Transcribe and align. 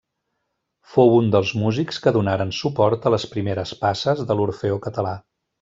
Fou 0.93 1.11
un 1.17 1.27
dels 1.35 1.51
músics 1.65 2.01
que 2.05 2.15
donaren 2.17 2.55
suport 2.63 3.05
a 3.11 3.15
les 3.17 3.29
primeres 3.37 3.77
passes 3.85 4.27
de 4.33 4.39
l'Orfeó 4.41 4.85
Català. 4.89 5.17